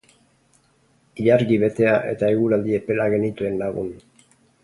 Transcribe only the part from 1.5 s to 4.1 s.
betea eta eguraldi epela genituen lagun.